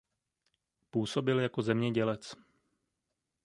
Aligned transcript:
Působil 0.89 1.39
jako 1.39 1.61
zemědělec. 1.61 2.35